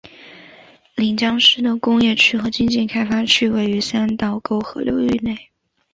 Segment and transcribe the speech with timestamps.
[0.95, 5.51] 临江市的工业区和经济开发区位于三道沟河流域内。